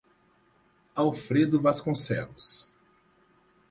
[0.95, 2.73] Alfredo Vasconcelos